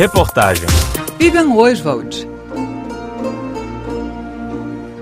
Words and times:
Reportagem 0.00 0.66
Vivian 1.18 1.50
Oswald. 1.50 2.26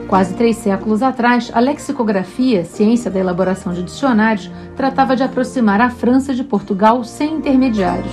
Quase 0.09 0.35
três 0.35 0.57
séculos 0.57 1.05
atrás, 1.05 1.53
a 1.55 1.61
lexicografia, 1.61 2.65
ciência 2.65 3.09
da 3.09 3.21
elaboração 3.21 3.73
de 3.73 3.85
dicionários, 3.85 4.51
tratava 4.77 5.15
de 5.15 5.23
aproximar 5.23 5.81
a 5.81 5.89
França 5.89 6.35
de 6.35 6.43
Portugal 6.43 7.05
sem 7.05 7.35
intermediários. 7.35 8.13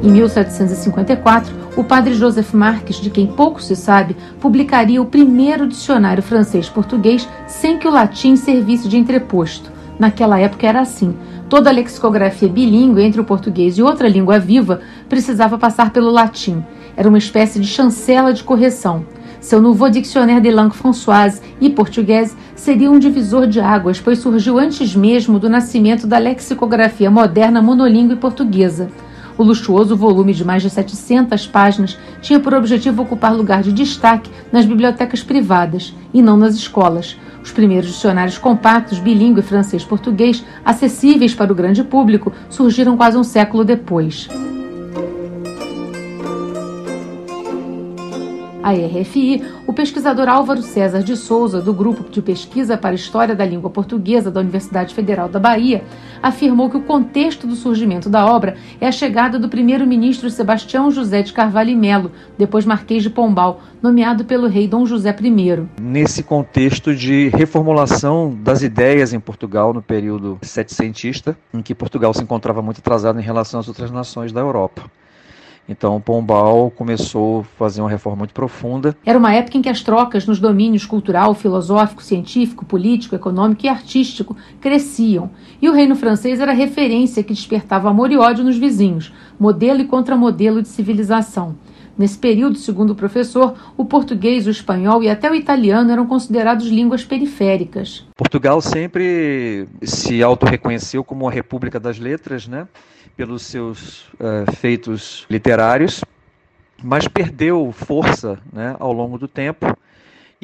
Em 0.00 0.12
1754, 0.12 1.52
o 1.76 1.82
padre 1.82 2.14
Joseph 2.14 2.54
Marques, 2.54 3.00
de 3.00 3.10
quem 3.10 3.26
pouco 3.26 3.60
se 3.60 3.74
sabe, 3.74 4.16
publicaria 4.40 5.02
o 5.02 5.06
primeiro 5.06 5.66
dicionário 5.66 6.22
francês-português 6.22 7.28
sem 7.48 7.80
que 7.80 7.88
o 7.88 7.90
latim 7.90 8.36
servisse 8.36 8.86
de 8.86 8.96
entreposto. 8.96 9.72
Naquela 9.98 10.38
época 10.38 10.66
era 10.66 10.80
assim. 10.80 11.16
Toda 11.54 11.70
lexicografia 11.70 12.48
bilíngue 12.48 13.04
entre 13.04 13.20
o 13.20 13.24
português 13.24 13.78
e 13.78 13.82
outra 13.82 14.08
língua 14.08 14.40
viva 14.40 14.80
precisava 15.08 15.56
passar 15.56 15.92
pelo 15.92 16.10
latim. 16.10 16.64
Era 16.96 17.08
uma 17.08 17.16
espécie 17.16 17.60
de 17.60 17.68
chancela 17.68 18.34
de 18.34 18.42
correção. 18.42 19.06
Seu 19.40 19.62
Nouveau 19.62 19.88
Dictionnaire 19.88 20.40
de 20.40 20.50
Langue 20.50 20.74
Françoise 20.74 21.40
e 21.60 21.70
português 21.70 22.36
seria 22.56 22.90
um 22.90 22.98
divisor 22.98 23.46
de 23.46 23.60
águas, 23.60 24.00
pois 24.00 24.18
surgiu 24.18 24.58
antes 24.58 24.96
mesmo 24.96 25.38
do 25.38 25.48
nascimento 25.48 26.08
da 26.08 26.18
lexicografia 26.18 27.08
moderna 27.08 27.62
monolíngue 27.62 28.16
portuguesa. 28.16 28.90
O 29.36 29.42
luxuoso 29.42 29.96
volume 29.96 30.32
de 30.32 30.44
mais 30.44 30.62
de 30.62 30.70
700 30.70 31.46
páginas 31.46 31.98
tinha 32.20 32.38
por 32.38 32.54
objetivo 32.54 33.02
ocupar 33.02 33.34
lugar 33.34 33.62
de 33.62 33.72
destaque 33.72 34.30
nas 34.52 34.64
bibliotecas 34.64 35.22
privadas 35.22 35.92
e 36.12 36.22
não 36.22 36.36
nas 36.36 36.54
escolas. 36.54 37.16
Os 37.42 37.50
primeiros 37.50 37.90
dicionários 37.90 38.38
compactos, 38.38 38.98
bilíngue 38.98 39.42
francês-português, 39.42 40.44
acessíveis 40.64 41.34
para 41.34 41.52
o 41.52 41.54
grande 41.54 41.82
público, 41.82 42.32
surgiram 42.48 42.96
quase 42.96 43.18
um 43.18 43.24
século 43.24 43.64
depois. 43.64 44.28
A 48.64 48.72
RFI, 48.72 49.44
o 49.66 49.74
pesquisador 49.74 50.26
Álvaro 50.26 50.62
César 50.62 51.02
de 51.02 51.18
Souza, 51.18 51.60
do 51.60 51.74
Grupo 51.74 52.10
de 52.10 52.22
Pesquisa 52.22 52.78
para 52.78 52.92
a 52.92 52.94
História 52.94 53.34
da 53.34 53.44
Língua 53.44 53.68
Portuguesa 53.68 54.30
da 54.30 54.40
Universidade 54.40 54.94
Federal 54.94 55.28
da 55.28 55.38
Bahia, 55.38 55.84
afirmou 56.22 56.70
que 56.70 56.78
o 56.78 56.82
contexto 56.82 57.46
do 57.46 57.56
surgimento 57.56 58.08
da 58.08 58.24
obra 58.24 58.56
é 58.80 58.86
a 58.86 58.90
chegada 58.92 59.38
do 59.38 59.50
primeiro-ministro 59.50 60.30
Sebastião 60.30 60.90
José 60.90 61.20
de 61.20 61.34
Carvalho 61.34 61.68
e 61.68 61.76
Melo, 61.76 62.10
depois 62.38 62.64
Marquês 62.64 63.02
de 63.02 63.10
Pombal, 63.10 63.60
nomeado 63.82 64.24
pelo 64.24 64.48
rei 64.48 64.66
Dom 64.66 64.86
José 64.86 65.14
I. 65.14 65.68
Nesse 65.78 66.22
contexto 66.22 66.94
de 66.94 67.28
reformulação 67.28 68.34
das 68.34 68.62
ideias 68.62 69.12
em 69.12 69.20
Portugal 69.20 69.74
no 69.74 69.82
período 69.82 70.38
setecentista, 70.40 71.36
em 71.52 71.60
que 71.60 71.74
Portugal 71.74 72.14
se 72.14 72.22
encontrava 72.22 72.62
muito 72.62 72.78
atrasado 72.78 73.20
em 73.20 73.22
relação 73.22 73.60
às 73.60 73.68
outras 73.68 73.90
nações 73.90 74.32
da 74.32 74.40
Europa. 74.40 74.84
Então, 75.68 75.98
Pombal 76.00 76.70
começou 76.70 77.40
a 77.40 77.44
fazer 77.44 77.80
uma 77.80 77.88
reforma 77.88 78.18
muito 78.18 78.34
profunda. 78.34 78.94
Era 79.04 79.18
uma 79.18 79.32
época 79.32 79.56
em 79.56 79.62
que 79.62 79.68
as 79.68 79.82
trocas 79.82 80.26
nos 80.26 80.38
domínios 80.38 80.84
cultural, 80.84 81.34
filosófico, 81.34 82.02
científico, 82.02 82.66
político, 82.66 83.14
econômico 83.14 83.64
e 83.64 83.68
artístico 83.68 84.36
cresciam. 84.60 85.30
E 85.62 85.68
o 85.68 85.72
reino 85.72 85.96
francês 85.96 86.38
era 86.38 86.52
referência 86.52 87.22
que 87.22 87.32
despertava 87.32 87.88
amor 87.88 88.12
e 88.12 88.18
ódio 88.18 88.44
nos 88.44 88.58
vizinhos, 88.58 89.12
modelo 89.40 89.80
e 89.80 89.86
contramodelo 89.86 90.60
de 90.60 90.68
civilização. 90.68 91.56
Nesse 91.96 92.18
período, 92.18 92.58
segundo 92.58 92.90
o 92.90 92.94
professor, 92.94 93.54
o 93.76 93.84
português, 93.84 94.46
o 94.46 94.50
espanhol 94.50 95.02
e 95.02 95.08
até 95.08 95.30
o 95.30 95.34
italiano 95.34 95.90
eram 95.90 96.06
considerados 96.06 96.66
línguas 96.66 97.04
periféricas. 97.04 98.04
Portugal 98.16 98.60
sempre 98.60 99.66
se 99.82 100.22
autorreconheceu 100.22 101.04
como 101.04 101.28
a 101.28 101.30
República 101.30 101.78
das 101.78 101.98
Letras, 101.98 102.48
né? 102.48 102.66
pelos 103.16 103.42
seus 103.42 104.08
uh, 104.14 104.50
feitos 104.56 105.24
literários, 105.30 106.04
mas 106.82 107.06
perdeu 107.06 107.70
força 107.72 108.38
né, 108.52 108.74
ao 108.78 108.92
longo 108.92 109.16
do 109.18 109.28
tempo 109.28 109.66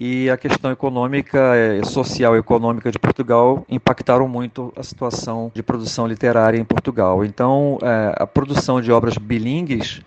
e 0.00 0.30
a 0.30 0.36
questão 0.38 0.70
econômica, 0.70 1.54
eh, 1.54 1.84
social 1.84 2.34
e 2.34 2.38
econômica 2.38 2.90
de 2.90 2.98
Portugal 2.98 3.66
impactaram 3.68 4.26
muito 4.26 4.72
a 4.74 4.82
situação 4.82 5.52
de 5.54 5.62
produção 5.62 6.06
literária 6.06 6.58
em 6.58 6.64
Portugal. 6.64 7.22
Então, 7.22 7.76
eh, 7.82 8.14
a 8.16 8.26
produção 8.26 8.80
de 8.80 8.90
obras 8.90 9.18
bilíngues 9.18 10.00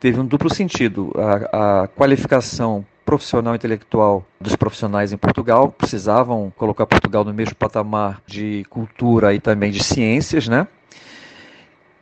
teve 0.00 0.18
um 0.18 0.26
duplo 0.26 0.52
sentido. 0.52 1.12
A, 1.16 1.82
a 1.82 1.88
qualificação 1.88 2.84
profissional 3.04 3.54
intelectual 3.54 4.24
dos 4.40 4.56
profissionais 4.56 5.12
em 5.12 5.16
Portugal 5.16 5.70
precisavam 5.70 6.52
colocar 6.56 6.86
Portugal 6.86 7.24
no 7.24 7.32
mesmo 7.32 7.54
patamar 7.54 8.20
de 8.26 8.64
cultura 8.68 9.34
e 9.34 9.40
também 9.40 9.70
de 9.70 9.82
ciências, 9.84 10.48
né? 10.48 10.66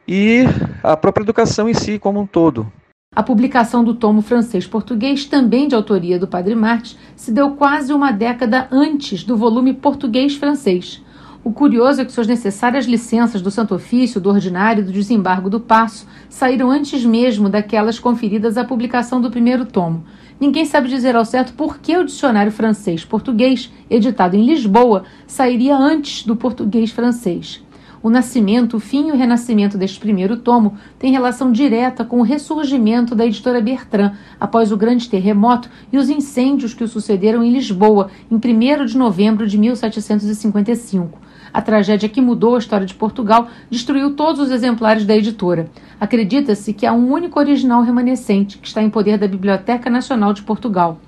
e 0.08 0.44
a 0.82 0.96
própria 0.96 1.22
educação 1.22 1.68
em 1.68 1.74
si 1.74 1.98
como 1.98 2.18
um 2.18 2.26
todo. 2.26 2.72
A 3.14 3.22
publicação 3.22 3.84
do 3.84 3.94
tomo 3.94 4.22
francês-português, 4.22 5.26
também 5.26 5.68
de 5.68 5.74
autoria 5.74 6.18
do 6.18 6.26
Padre 6.26 6.54
Martins, 6.54 6.96
se 7.14 7.30
deu 7.30 7.50
quase 7.50 7.92
uma 7.92 8.10
década 8.10 8.68
antes 8.70 9.22
do 9.22 9.36
volume 9.36 9.74
português-francês. 9.74 11.02
O 11.48 11.52
curioso 11.52 12.02
é 12.02 12.04
que 12.04 12.12
suas 12.12 12.26
necessárias 12.26 12.84
licenças 12.84 13.40
do 13.40 13.50
Santo 13.50 13.74
Ofício, 13.74 14.20
do 14.20 14.28
Ordinário 14.28 14.82
e 14.82 14.84
do 14.84 14.92
Desembargo 14.92 15.48
do 15.48 15.58
Passo 15.58 16.06
saíram 16.28 16.70
antes 16.70 17.02
mesmo 17.06 17.48
daquelas 17.48 17.98
conferidas 17.98 18.58
à 18.58 18.64
publicação 18.66 19.18
do 19.18 19.30
primeiro 19.30 19.64
tomo. 19.64 20.04
Ninguém 20.38 20.66
sabe 20.66 20.90
dizer 20.90 21.16
ao 21.16 21.24
certo 21.24 21.54
por 21.54 21.78
que 21.78 21.96
o 21.96 22.04
dicionário 22.04 22.52
francês-português, 22.52 23.72
editado 23.88 24.36
em 24.36 24.44
Lisboa, 24.44 25.04
sairia 25.26 25.74
antes 25.74 26.22
do 26.22 26.36
português-francês. 26.36 27.64
O 28.02 28.10
nascimento, 28.10 28.76
o 28.76 28.80
fim 28.80 29.08
e 29.08 29.12
o 29.12 29.16
renascimento 29.16 29.78
deste 29.78 29.98
primeiro 29.98 30.36
tomo 30.36 30.76
têm 30.98 31.12
relação 31.12 31.50
direta 31.50 32.04
com 32.04 32.20
o 32.20 32.24
ressurgimento 32.24 33.14
da 33.14 33.24
editora 33.24 33.62
Bertrand 33.62 34.12
após 34.38 34.70
o 34.70 34.76
grande 34.76 35.08
terremoto 35.08 35.70
e 35.90 35.96
os 35.96 36.10
incêndios 36.10 36.74
que 36.74 36.84
o 36.84 36.88
sucederam 36.88 37.42
em 37.42 37.50
Lisboa 37.50 38.10
em 38.30 38.34
1 38.34 38.84
de 38.84 38.98
novembro 38.98 39.46
de 39.46 39.56
1755. 39.56 41.27
A 41.52 41.62
tragédia 41.62 42.08
que 42.08 42.20
mudou 42.20 42.56
a 42.56 42.58
história 42.58 42.86
de 42.86 42.94
Portugal 42.94 43.48
destruiu 43.70 44.14
todos 44.14 44.40
os 44.40 44.50
exemplares 44.50 45.04
da 45.04 45.16
editora. 45.16 45.70
Acredita-se 46.00 46.72
que 46.72 46.86
há 46.86 46.92
um 46.92 47.10
único 47.10 47.38
original 47.38 47.82
remanescente, 47.82 48.58
que 48.58 48.68
está 48.68 48.82
em 48.82 48.90
poder 48.90 49.18
da 49.18 49.26
Biblioteca 49.26 49.88
Nacional 49.88 50.32
de 50.32 50.42
Portugal. 50.42 51.00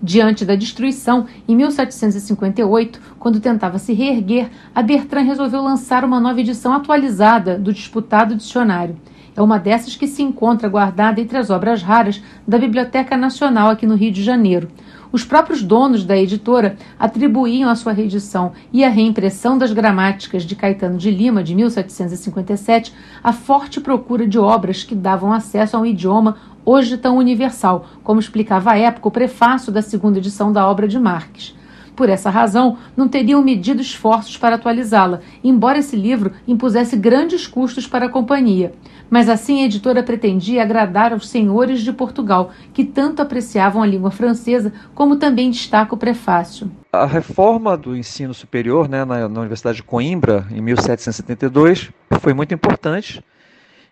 Diante 0.00 0.44
da 0.44 0.54
destruição, 0.54 1.26
em 1.48 1.56
1758, 1.56 3.00
quando 3.18 3.40
tentava 3.40 3.78
se 3.78 3.92
reerguer, 3.92 4.48
a 4.72 4.80
Bertrand 4.80 5.24
resolveu 5.24 5.60
lançar 5.60 6.04
uma 6.04 6.20
nova 6.20 6.40
edição 6.40 6.72
atualizada 6.72 7.58
do 7.58 7.72
disputado 7.72 8.36
dicionário. 8.36 8.96
É 9.34 9.42
uma 9.42 9.58
dessas 9.58 9.96
que 9.96 10.06
se 10.06 10.22
encontra 10.22 10.68
guardada 10.68 11.20
entre 11.20 11.36
as 11.36 11.50
obras 11.50 11.82
raras 11.82 12.22
da 12.46 12.58
Biblioteca 12.58 13.16
Nacional 13.16 13.70
aqui 13.70 13.86
no 13.86 13.96
Rio 13.96 14.12
de 14.12 14.22
Janeiro. 14.22 14.68
Os 15.10 15.24
próprios 15.24 15.62
donos 15.62 16.04
da 16.04 16.16
editora 16.16 16.76
atribuíam 16.98 17.70
a 17.70 17.74
sua 17.74 17.92
reedição 17.92 18.52
e 18.72 18.84
a 18.84 18.90
reimpressão 18.90 19.56
das 19.56 19.72
gramáticas 19.72 20.42
de 20.42 20.54
Caetano 20.54 20.98
de 20.98 21.10
Lima, 21.10 21.42
de 21.42 21.54
1757, 21.54 22.92
a 23.22 23.32
forte 23.32 23.80
procura 23.80 24.26
de 24.26 24.38
obras 24.38 24.84
que 24.84 24.94
davam 24.94 25.32
acesso 25.32 25.76
a 25.76 25.80
um 25.80 25.86
idioma 25.86 26.36
hoje 26.64 26.98
tão 26.98 27.16
universal, 27.16 27.86
como 28.04 28.20
explicava 28.20 28.72
à 28.72 28.78
época 28.78 29.08
o 29.08 29.10
prefácio 29.10 29.72
da 29.72 29.80
segunda 29.80 30.18
edição 30.18 30.52
da 30.52 30.68
obra 30.68 30.86
de 30.86 30.98
Marques. 30.98 31.57
Por 31.98 32.08
essa 32.08 32.30
razão, 32.30 32.78
não 32.96 33.08
teriam 33.08 33.42
medido 33.42 33.82
esforços 33.82 34.36
para 34.36 34.54
atualizá-la, 34.54 35.18
embora 35.42 35.80
esse 35.80 35.96
livro 35.96 36.30
impusesse 36.46 36.96
grandes 36.96 37.44
custos 37.44 37.88
para 37.88 38.06
a 38.06 38.08
companhia. 38.08 38.72
Mas 39.10 39.28
assim 39.28 39.62
a 39.62 39.64
editora 39.64 40.00
pretendia 40.00 40.62
agradar 40.62 41.12
aos 41.12 41.28
senhores 41.28 41.80
de 41.80 41.92
Portugal, 41.92 42.52
que 42.72 42.84
tanto 42.84 43.20
apreciavam 43.20 43.82
a 43.82 43.86
língua 43.86 44.12
francesa, 44.12 44.72
como 44.94 45.16
também 45.16 45.50
destaca 45.50 45.92
o 45.92 45.98
prefácio. 45.98 46.70
A 46.92 47.04
reforma 47.04 47.76
do 47.76 47.96
ensino 47.96 48.32
superior 48.32 48.88
né, 48.88 49.04
na, 49.04 49.28
na 49.28 49.40
Universidade 49.40 49.78
de 49.78 49.82
Coimbra, 49.82 50.46
em 50.52 50.60
1772, 50.60 51.90
foi 52.20 52.32
muito 52.32 52.54
importante 52.54 53.20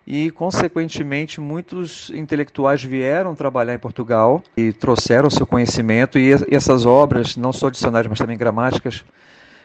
e, 0.07 0.31
consequentemente, 0.31 1.41
muitos 1.41 2.11
intelectuais 2.11 2.83
vieram 2.83 3.35
trabalhar 3.35 3.75
em 3.75 3.79
Portugal 3.79 4.43
e 4.57 4.73
trouxeram 4.73 5.29
seu 5.29 5.47
conhecimento, 5.47 6.19
e 6.19 6.31
essas 6.51 6.87
obras, 6.87 7.37
não 7.37 7.53
só 7.53 7.69
dicionários, 7.69 8.09
mas 8.09 8.19
também 8.19 8.39
gramáticas, 8.39 9.05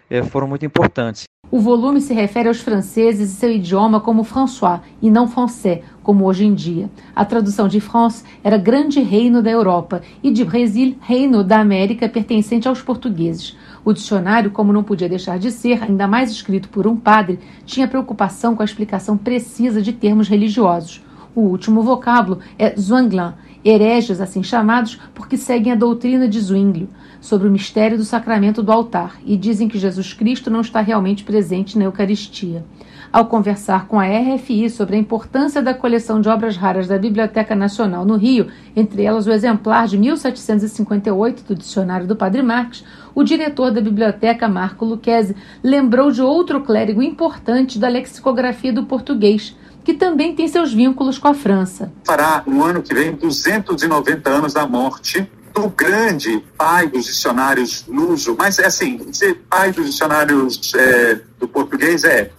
eh, 0.09 0.23
foram 0.23 0.47
muito 0.47 0.65
importantes. 0.65 1.25
O 1.51 1.59
volume 1.59 1.99
se 1.99 2.13
refere 2.13 2.47
aos 2.47 2.61
franceses 2.61 3.29
e 3.29 3.35
seu 3.35 3.51
idioma 3.51 3.99
como 3.99 4.23
François 4.23 4.79
e 5.01 5.11
não 5.11 5.27
Français, 5.27 5.83
como 6.01 6.23
hoje 6.23 6.45
em 6.45 6.53
dia. 6.53 6.89
A 7.13 7.25
tradução 7.25 7.67
de 7.67 7.81
France 7.81 8.23
era 8.41 8.57
Grande 8.57 9.01
Reino 9.01 9.43
da 9.43 9.51
Europa 9.51 10.01
e 10.23 10.31
de 10.31 10.45
Brasil, 10.45 10.95
Reino 11.01 11.43
da 11.43 11.59
América 11.59 12.07
pertencente 12.07 12.69
aos 12.69 12.81
portugueses. 12.81 13.57
O 13.83 13.93
dicionário, 13.93 14.51
como 14.51 14.71
não 14.71 14.83
podia 14.83 15.09
deixar 15.09 15.39
de 15.39 15.51
ser, 15.51 15.81
ainda 15.83 16.07
mais 16.07 16.29
escrito 16.29 16.69
por 16.69 16.85
um 16.85 16.95
padre, 16.95 17.39
tinha 17.65 17.87
preocupação 17.87 18.55
com 18.55 18.61
a 18.61 18.65
explicação 18.65 19.17
precisa 19.17 19.81
de 19.81 19.91
termos 19.91 20.27
religiosos. 20.27 21.01
O 21.33 21.41
último 21.41 21.81
vocábulo 21.81 22.39
é 22.59 22.75
Zwanglin 22.79 23.33
hereges 23.63 24.19
assim 24.19 24.43
chamados 24.43 24.99
porque 25.13 25.37
seguem 25.37 25.71
a 25.71 25.75
doutrina 25.75 26.27
de 26.27 26.39
Zwinglio 26.39 26.89
sobre 27.19 27.47
o 27.47 27.51
mistério 27.51 27.97
do 27.97 28.03
sacramento 28.03 28.63
do 28.63 28.71
altar 28.71 29.17
e 29.23 29.37
dizem 29.37 29.67
que 29.67 29.77
Jesus 29.77 30.13
Cristo 30.13 30.49
não 30.49 30.61
está 30.61 30.81
realmente 30.81 31.23
presente 31.23 31.77
na 31.77 31.85
Eucaristia. 31.85 32.65
Ao 33.11 33.25
conversar 33.25 33.87
com 33.87 33.99
a 33.99 34.05
RFI 34.05 34.69
sobre 34.69 34.95
a 34.95 34.99
importância 34.99 35.61
da 35.61 35.73
coleção 35.73 36.21
de 36.21 36.29
obras 36.29 36.55
raras 36.55 36.87
da 36.87 36.97
Biblioteca 36.97 37.53
Nacional 37.53 38.05
no 38.05 38.15
Rio, 38.15 38.47
entre 38.73 39.03
elas 39.03 39.27
o 39.27 39.31
exemplar 39.33 39.85
de 39.85 39.97
1758 39.97 41.43
do 41.43 41.53
Dicionário 41.53 42.07
do 42.07 42.15
Padre 42.15 42.41
Marques, 42.41 42.85
o 43.13 43.21
diretor 43.21 43.69
da 43.69 43.81
biblioteca, 43.81 44.47
Marco 44.47 44.85
Lucchese, 44.85 45.35
lembrou 45.61 46.09
de 46.09 46.21
outro 46.21 46.61
clérigo 46.61 47.01
importante 47.01 47.77
da 47.77 47.89
lexicografia 47.89 48.71
do 48.71 48.85
português, 48.85 49.57
que 49.83 49.93
também 49.93 50.33
tem 50.33 50.47
seus 50.47 50.71
vínculos 50.71 51.17
com 51.17 51.27
a 51.27 51.33
França. 51.33 51.91
Fará 52.05 52.41
no 52.47 52.63
ano 52.63 52.81
que 52.81 52.93
vem 52.93 53.11
290 53.11 54.29
anos 54.29 54.53
da 54.53 54.65
morte 54.65 55.29
do 55.53 55.67
grande 55.67 56.41
pai 56.57 56.87
dos 56.87 57.03
dicionários 57.03 57.85
luso, 57.89 58.37
mas 58.39 58.57
assim, 58.57 58.95
dizer 58.95 59.43
pai 59.49 59.73
dos 59.73 59.87
dicionários 59.87 60.73
é, 60.73 61.19
do 61.37 61.45
português 61.45 62.05
é 62.05 62.31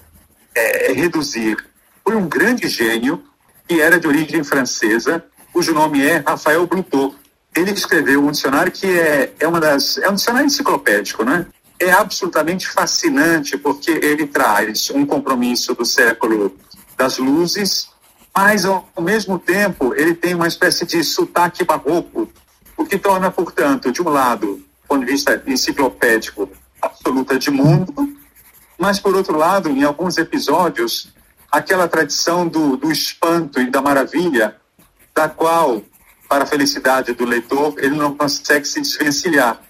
é, 0.55 0.93
reduzir. 0.93 1.57
Foi 2.05 2.17
um 2.17 2.29
grande 2.29 2.69
gênio 2.69 3.23
que 3.67 3.81
era 3.81 3.99
de 3.99 4.07
origem 4.07 4.43
francesa, 4.43 5.25
cujo 5.53 5.73
nome 5.73 6.05
é 6.05 6.23
Rafael 6.27 6.67
Blutot. 6.67 7.17
Ele 7.55 7.71
escreveu 7.71 8.25
um 8.25 8.31
dicionário 8.31 8.73
que 8.73 8.87
é, 8.87 9.33
é 9.39 9.47
uma 9.47 9.61
das 9.61 9.99
é 9.99 10.09
um 10.09 10.15
dicionário 10.15 10.47
enciclopédico, 10.47 11.25
né? 11.25 11.47
É 11.79 11.91
absolutamente 11.91 12.69
fascinante 12.69 13.57
porque 13.59 13.91
ele 13.91 14.27
traz 14.27 14.91
um 14.91 15.05
compromisso 15.05 15.75
do 15.75 15.85
século 15.85 16.57
das 16.97 17.19
luzes, 17.19 17.89
mas 18.35 18.65
ao 18.65 18.89
mesmo 19.01 19.39
tempo 19.39 19.93
ele 19.95 20.15
tem 20.15 20.35
uma 20.35 20.49
espécie 20.49 20.87
de 20.87 21.03
sotaque 21.05 21.65
barroco, 21.65 22.31
o 22.77 22.85
que 22.85 22.99
torna, 22.99 23.31
portanto, 23.31 23.93
de 23.93 24.01
um 24.01 24.09
lado, 24.09 24.57
do 24.57 24.65
ponto 24.89 25.05
de 25.05 25.13
vista 25.13 25.43
enciclopédico, 25.47 26.49
absoluta 26.81 27.39
de 27.39 27.51
mundo, 27.51 28.17
mas, 28.83 28.99
por 28.99 29.15
outro 29.15 29.39
lado, 29.39 29.69
em 29.69 29.85
alguns 29.85 30.19
episódios, 30.19 31.07
aquela 31.53 31.87
tradição 31.87 32.49
do, 32.49 32.77
do 32.77 32.91
espanto 32.91 33.61
e 33.61 33.71
da 33.71 33.81
maravilha, 33.81 34.57
da 35.15 35.29
qual, 35.29 35.81
para 36.29 36.43
a 36.43 36.47
felicidade 36.49 37.13
do 37.13 37.25
leitor, 37.25 37.77
ele 37.79 37.95
não 37.95 38.17
consegue 38.17 38.67
se 38.67 38.81
desvencilhar. 38.81 39.63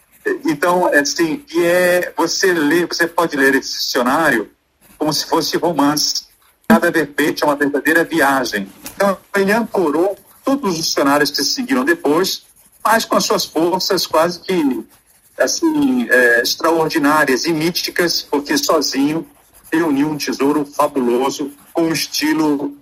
Então, 0.46 0.88
é 0.88 1.00
assim, 1.00 1.44
e 1.54 1.62
é, 1.62 2.10
você 2.16 2.54
lê, 2.54 2.86
você 2.86 3.06
pode 3.06 3.36
ler 3.36 3.54
esse 3.54 3.72
dicionário 3.80 4.50
como 4.96 5.12
se 5.12 5.26
fosse 5.26 5.58
romance. 5.58 6.28
Cada 6.66 6.90
verbete 6.90 7.44
é 7.44 7.46
uma 7.46 7.56
verdadeira 7.56 8.04
viagem. 8.04 8.66
Então, 8.94 9.18
ele 9.36 9.52
ancorou 9.52 10.16
todos 10.42 10.70
os 10.70 10.86
dicionários 10.86 11.30
que 11.30 11.36
se 11.36 11.52
seguiram 11.52 11.84
depois, 11.84 12.44
mas 12.82 13.04
com 13.04 13.16
as 13.16 13.24
suas 13.24 13.44
forças 13.44 14.06
quase 14.06 14.40
que 14.40 14.82
assim, 15.38 16.08
é, 16.08 16.42
extraordinárias 16.42 17.44
e 17.44 17.52
místicas, 17.52 18.22
porque 18.22 18.56
sozinho 18.56 19.26
reuniu 19.72 20.10
um 20.10 20.16
tesouro 20.16 20.64
fabuloso 20.64 21.50
com 21.72 21.84
um 21.84 21.92
estilo 21.92 22.76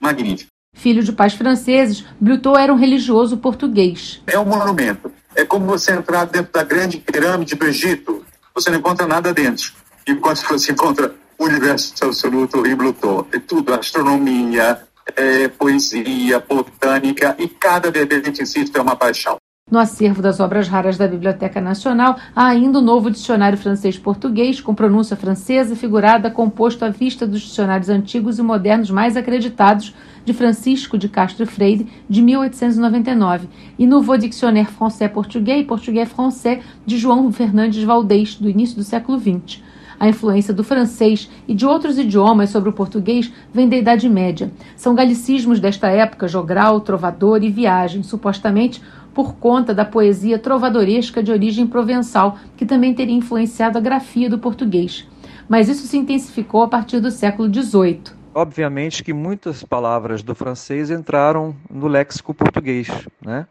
magnífico. 0.00 0.50
Filho 0.74 1.02
de 1.02 1.10
pais 1.10 1.34
franceses, 1.34 2.04
Blutot 2.20 2.58
era 2.58 2.72
um 2.72 2.76
religioso 2.76 3.38
português. 3.38 4.22
É 4.26 4.38
um 4.38 4.44
monumento. 4.44 5.10
É 5.34 5.44
como 5.44 5.66
você 5.66 5.92
entrar 5.92 6.26
dentro 6.26 6.52
da 6.52 6.62
grande 6.62 6.98
pirâmide 6.98 7.54
do 7.54 7.66
Egito. 7.66 8.24
Você 8.54 8.70
não 8.70 8.78
encontra 8.78 9.06
nada 9.06 9.32
dentro. 9.32 9.72
Enquanto 10.06 10.42
você 10.48 10.72
encontra 10.72 11.14
o 11.38 11.44
universo 11.44 11.92
absoluto 12.02 12.66
em 12.66 12.74
Blutot. 12.74 13.26
É 13.32 13.38
tudo, 13.38 13.72
astronomia, 13.74 14.80
é, 15.14 15.48
poesia, 15.48 16.40
botânica, 16.40 17.34
e 17.38 17.48
cada 17.48 17.88
em 17.88 18.44
si 18.44 18.70
é 18.72 18.80
uma 18.80 18.96
paixão. 18.96 19.36
No 19.68 19.80
acervo 19.80 20.22
das 20.22 20.38
obras 20.38 20.68
raras 20.68 20.96
da 20.96 21.08
Biblioteca 21.08 21.60
Nacional, 21.60 22.16
há 22.36 22.46
ainda 22.46 22.78
o 22.78 22.80
novo 22.80 23.10
dicionário 23.10 23.58
francês-português, 23.58 24.60
com 24.60 24.72
pronúncia 24.72 25.16
francesa 25.16 25.74
figurada, 25.74 26.30
composto 26.30 26.84
à 26.84 26.88
vista 26.88 27.26
dos 27.26 27.40
dicionários 27.40 27.88
antigos 27.88 28.38
e 28.38 28.42
modernos 28.42 28.92
mais 28.92 29.16
acreditados 29.16 29.92
de 30.24 30.32
Francisco 30.32 30.96
de 30.96 31.08
Castro 31.08 31.44
Freire, 31.48 31.88
de 32.08 32.22
1899, 32.22 33.48
e 33.76 33.88
Nouveau 33.88 34.16
Dictionnaire 34.16 34.70
Français-Portugais 34.70 35.62
e 35.62 35.64
Português-Français, 35.64 36.62
de 36.86 36.96
João 36.96 37.32
Fernandes 37.32 37.82
Valdez, 37.82 38.36
do 38.36 38.48
início 38.48 38.76
do 38.76 38.84
século 38.84 39.18
XX. 39.18 39.60
A 39.98 40.08
influência 40.08 40.52
do 40.52 40.62
francês 40.62 41.28
e 41.48 41.54
de 41.54 41.64
outros 41.64 41.98
idiomas 41.98 42.50
sobre 42.50 42.68
o 42.68 42.72
português 42.72 43.32
vem 43.52 43.66
da 43.66 43.76
Idade 43.76 44.08
Média. 44.08 44.52
São 44.76 44.94
galicismos 44.94 45.58
desta 45.58 45.88
época, 45.88 46.28
jogral, 46.28 46.80
trovador 46.82 47.42
e 47.42 47.50
viagem, 47.50 48.02
supostamente 48.02 48.82
por 49.16 49.36
conta 49.36 49.72
da 49.72 49.82
poesia 49.82 50.38
trovadoresca 50.38 51.22
de 51.22 51.32
origem 51.32 51.66
provençal, 51.66 52.38
que 52.54 52.66
também 52.66 52.92
teria 52.92 53.14
influenciado 53.14 53.78
a 53.78 53.80
grafia 53.80 54.28
do 54.28 54.38
português. 54.38 55.08
Mas 55.48 55.70
isso 55.70 55.86
se 55.86 55.96
intensificou 55.96 56.62
a 56.62 56.68
partir 56.68 57.00
do 57.00 57.10
século 57.10 57.50
XVIII. 57.50 58.02
Obviamente 58.34 59.02
que 59.02 59.14
muitas 59.14 59.62
palavras 59.62 60.22
do 60.22 60.34
francês 60.34 60.90
entraram 60.90 61.56
no 61.70 61.88
léxico 61.88 62.34
português, 62.34 62.88
né? 63.24 63.46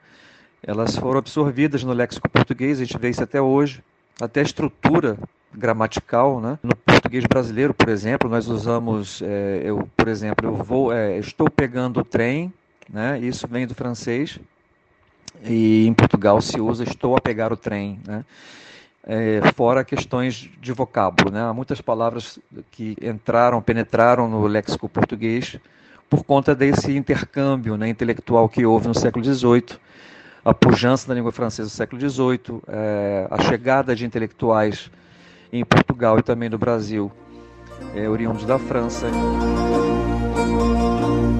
Elas 0.62 0.96
foram 0.96 1.18
absorvidas 1.18 1.84
no 1.84 1.94
léxico 1.94 2.30
português, 2.30 2.80
a 2.80 2.86
gente 2.86 3.00
vê 3.00 3.10
isso 3.10 3.24
até 3.24 3.42
hoje. 3.42 3.82
Até 4.22 4.42
a 4.42 4.44
estrutura 4.44 5.18
gramatical, 5.52 6.40
né? 6.40 6.60
No 6.62 6.76
português 6.76 7.26
brasileiro, 7.26 7.74
por 7.74 7.90
exemplo, 7.90 8.30
nós 8.30 8.48
usamos, 8.48 9.20
é, 9.24 9.64
eu, 9.66 9.90
por 9.98 10.08
exemplo, 10.08 10.48
eu 10.48 10.54
vou, 10.54 10.94
é, 10.94 11.18
estou 11.18 11.50
pegando 11.50 12.02
o 12.02 12.06
trem, 12.06 12.54
né? 12.88 13.20
Isso 13.20 13.48
vem 13.48 13.66
do 13.66 13.74
francês 13.74 14.40
e 15.44 15.88
em 15.88 15.94
Portugal 15.94 16.42
se 16.42 16.60
usa 16.60 16.84
estou 16.84 17.16
a 17.16 17.22
pegar 17.22 17.52
o 17.52 17.58
trem, 17.58 18.00
né? 18.06 18.24
É, 19.08 19.40
fora 19.54 19.84
questões 19.84 20.50
de 20.60 20.72
vocábulo, 20.74 21.30
né? 21.30 21.42
Há 21.44 21.54
muitas 21.54 21.80
palavras 21.80 22.40
que 22.72 22.98
entraram, 23.02 23.62
penetraram 23.62 24.28
no 24.28 24.48
léxico 24.48 24.90
português 24.90 25.60
por 26.10 26.24
conta 26.24 26.56
desse 26.56 26.96
intercâmbio 26.96 27.78
né, 27.78 27.90
intelectual 27.90 28.48
que 28.48 28.66
houve 28.66 28.88
no 28.88 28.96
século 28.96 29.24
XVIII, 29.24 29.78
a 30.44 30.54
pujança 30.54 31.08
da 31.08 31.14
língua 31.14 31.32
francesa 31.32 31.68
no 31.68 31.76
século 31.76 32.10
XVIII, 32.10 32.62
é, 32.68 33.28
a 33.30 33.42
chegada 33.44 33.96
de 33.96 34.06
intelectuais 34.06 34.90
em 35.52 35.66
Portugal 35.66 36.20
e 36.20 36.24
também 36.24 36.50
no 36.50 36.58
Brasil, 36.58 37.12
é, 37.96 38.10
oriundos 38.10 38.46
da 38.46 38.60
França. 38.60 39.08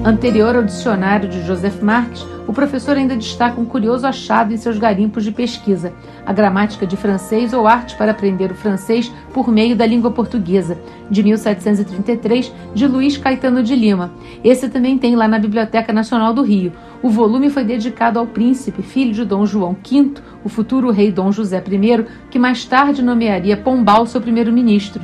Anterior 0.04 0.54
ao 0.54 0.62
dicionário 0.62 1.28
de 1.28 1.42
Joseph 1.42 1.82
Marques, 1.82 2.24
o 2.46 2.52
professor 2.52 2.96
ainda 2.96 3.16
destaca 3.16 3.60
um 3.60 3.64
curioso 3.64 4.06
achado 4.06 4.54
em 4.54 4.56
seus 4.56 4.78
garimpos 4.78 5.24
de 5.24 5.32
pesquisa: 5.32 5.92
a 6.24 6.32
gramática 6.32 6.86
de 6.86 6.96
francês 6.96 7.52
ou 7.52 7.66
arte 7.66 7.96
para 7.96 8.12
aprender 8.12 8.52
o 8.52 8.54
francês 8.54 9.12
por 9.34 9.50
meio 9.50 9.74
da 9.74 9.84
língua 9.84 10.12
portuguesa, 10.12 10.78
de 11.10 11.24
1733, 11.24 12.52
de 12.72 12.86
Luiz 12.86 13.16
Caetano 13.16 13.64
de 13.64 13.74
Lima. 13.74 14.12
Esse 14.44 14.68
também 14.68 14.96
tem 14.96 15.16
lá 15.16 15.26
na 15.26 15.40
Biblioteca 15.40 15.92
Nacional 15.92 16.32
do 16.32 16.42
Rio. 16.42 16.72
O 17.02 17.10
volume 17.10 17.50
foi 17.50 17.64
dedicado 17.64 18.18
ao 18.18 18.26
príncipe, 18.26 18.82
filho 18.82 19.12
de 19.12 19.24
Dom 19.24 19.44
João 19.44 19.76
V, 19.84 20.14
o 20.44 20.48
futuro 20.48 20.92
rei 20.92 21.10
Dom 21.10 21.32
José 21.32 21.58
I, 21.58 22.06
que 22.30 22.38
mais 22.38 22.64
tarde 22.64 23.02
nomearia 23.02 23.56
Pombal 23.56 24.06
seu 24.06 24.20
primeiro-ministro. 24.20 25.02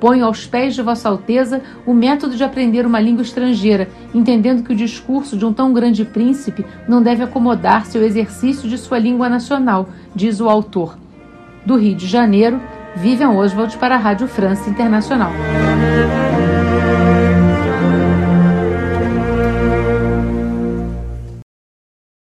Ponho 0.00 0.26
aos 0.26 0.46
pés 0.46 0.74
de 0.74 0.82
Vossa 0.82 1.08
Alteza 1.08 1.62
o 1.86 1.94
método 1.94 2.36
de 2.36 2.44
aprender 2.44 2.86
uma 2.86 3.00
língua 3.00 3.22
estrangeira, 3.22 3.88
entendendo 4.14 4.62
que 4.62 4.72
o 4.72 4.76
discurso 4.76 5.36
de 5.36 5.44
um 5.44 5.52
tão 5.52 5.72
grande 5.72 6.04
príncipe 6.04 6.64
não 6.88 7.02
deve 7.02 7.22
acomodar-se 7.22 7.96
ao 7.96 8.04
exercício 8.04 8.68
de 8.68 8.76
sua 8.76 8.98
língua 8.98 9.28
nacional, 9.28 9.88
diz 10.14 10.40
o 10.40 10.48
autor. 10.48 10.98
Do 11.64 11.76
Rio 11.76 11.94
de 11.94 12.06
Janeiro, 12.06 12.60
Vivian 12.96 13.30
Oswald 13.30 13.76
para 13.78 13.94
a 13.94 13.98
Rádio 13.98 14.28
França 14.28 14.68
Internacional. 14.68 15.32